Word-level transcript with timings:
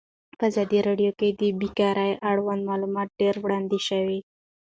په 0.37 0.43
ازادي 0.49 0.79
راډیو 0.87 1.11
کې 1.19 1.29
د 1.41 1.41
بیکاري 1.59 2.11
اړوند 2.29 2.61
معلومات 2.69 3.09
ډېر 3.21 3.35
وړاندې 3.43 3.79
شوي. 3.87 4.19